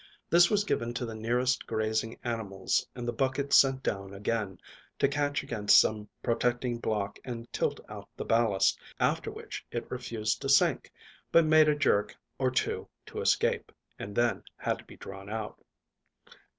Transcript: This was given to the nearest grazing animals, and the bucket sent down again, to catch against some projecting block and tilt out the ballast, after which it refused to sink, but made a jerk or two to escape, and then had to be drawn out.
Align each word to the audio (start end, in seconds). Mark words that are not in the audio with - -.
This 0.31 0.49
was 0.49 0.63
given 0.63 0.95
to 0.95 1.05
the 1.05 1.13
nearest 1.13 1.67
grazing 1.67 2.17
animals, 2.23 2.87
and 2.95 3.07
the 3.07 3.13
bucket 3.13 3.53
sent 3.53 3.83
down 3.83 4.15
again, 4.15 4.57
to 4.97 5.07
catch 5.07 5.43
against 5.43 5.79
some 5.79 6.09
projecting 6.23 6.79
block 6.79 7.19
and 7.23 7.45
tilt 7.53 7.79
out 7.87 8.09
the 8.17 8.25
ballast, 8.25 8.79
after 8.99 9.29
which 9.29 9.63
it 9.69 9.91
refused 9.91 10.41
to 10.41 10.49
sink, 10.49 10.91
but 11.31 11.45
made 11.45 11.69
a 11.69 11.75
jerk 11.75 12.15
or 12.39 12.49
two 12.49 12.89
to 13.05 13.21
escape, 13.21 13.71
and 13.99 14.15
then 14.15 14.41
had 14.57 14.79
to 14.79 14.85
be 14.85 14.97
drawn 14.97 15.29
out. 15.29 15.61